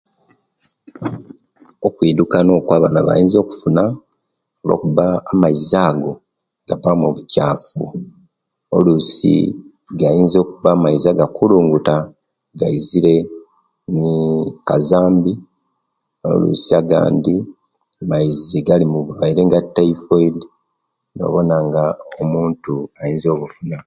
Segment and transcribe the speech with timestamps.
[1.87, 3.83] Okwidukana okwo abaana bayinza okufuna
[4.61, 6.11] olwokuba amaizi ago
[6.67, 7.81] gabamu bukyafu
[8.75, 9.33] olusi
[9.99, 11.95] gayinza kuba maizi gakulunguta
[12.59, 13.13] gaizira
[13.95, 15.33] nikazambi
[16.41, 17.35] lwisi gandi
[18.09, 20.45] maizi galimu bulwaire nga taifodi
[21.17, 21.81] nobonanga
[22.13, 23.77] ngomuntu ayinza bufuna.